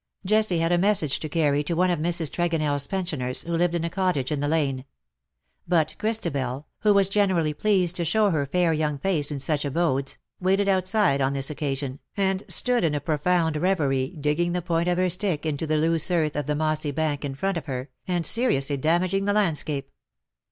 [0.25, 2.31] Jessie had a message to carry to one of Mrs.
[2.31, 4.85] TregonelFs pen sioners, W'ho lived in a cottage in the lane;
[5.67, 10.17] but Christabel, who was generally pleased to show her fair young face in such abodes,
[10.39, 14.87] waited outside on this occasion, and stood in a profound reverie, dig ging the point
[14.89, 17.91] of her stick into the loose earth of the mossy bank in front of her,
[18.07, 19.91] and seriously damaging the landscape.